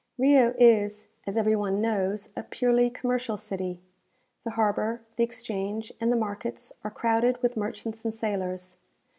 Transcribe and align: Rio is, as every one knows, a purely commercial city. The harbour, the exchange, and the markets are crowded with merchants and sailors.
Rio 0.17 0.55
is, 0.57 1.09
as 1.27 1.37
every 1.37 1.55
one 1.55 1.79
knows, 1.79 2.29
a 2.35 2.41
purely 2.41 2.89
commercial 2.89 3.37
city. 3.37 3.79
The 4.43 4.49
harbour, 4.49 5.01
the 5.15 5.23
exchange, 5.23 5.93
and 6.01 6.11
the 6.11 6.15
markets 6.15 6.73
are 6.83 6.89
crowded 6.89 7.37
with 7.43 7.55
merchants 7.55 8.03
and 8.03 8.15
sailors. 8.15 8.77